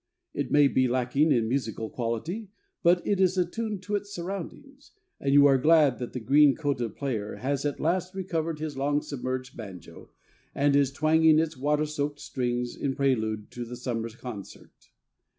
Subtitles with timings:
[0.33, 2.49] It may be lacking in musical quality,
[2.81, 6.95] but it is attuned to its surroundings, and you are glad that the green coated
[6.95, 10.09] player has at last recovered his long submerged banjo,
[10.55, 14.89] and is twanging its water soaked strings in prelude to the summer concert.